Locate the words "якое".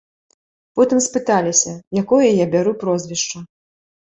2.03-2.27